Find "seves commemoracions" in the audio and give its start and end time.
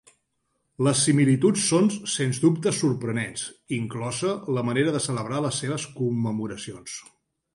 5.65-6.99